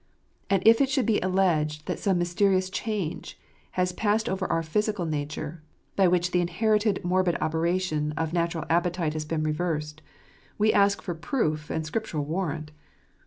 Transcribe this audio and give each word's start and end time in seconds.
And 0.49 0.63
if 0.65 0.81
it 0.81 0.89
should 0.89 1.05
be 1.05 1.21
alleged 1.21 1.85
that 1.85 1.99
some 1.99 2.17
mysterious 2.17 2.71
change 2.71 3.39
has 3.73 3.91
passed 3.91 4.27
over 4.27 4.47
our 4.51 4.63
physical 4.63 5.05
nature, 5.05 5.61
by 5.95 6.07
which 6.07 6.31
the 6.31 6.41
inherited 6.41 7.05
morbid 7.05 7.37
operation 7.39 8.11
of 8.13 8.33
natural 8.33 8.65
appetite 8.67 9.13
has 9.13 9.25
been 9.25 9.43
reversed, 9.43 10.01
we 10.57 10.73
ask 10.73 11.03
for 11.03 11.13
proof 11.13 11.69
and 11.69 11.85
Scriptural 11.85 12.25
warrant. 12.25 12.71